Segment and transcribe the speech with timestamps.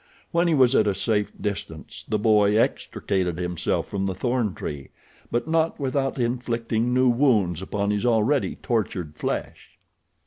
[0.31, 4.89] When he was at a safe distance the boy extricated himself from the thorn tree;
[5.29, 9.77] but not without inflicting new wounds upon his already tortured flesh.